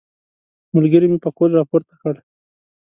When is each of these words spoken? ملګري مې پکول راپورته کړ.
ملګري 0.75 1.07
مې 1.11 1.17
پکول 1.23 1.51
راپورته 1.59 1.93
کړ. 2.01 2.15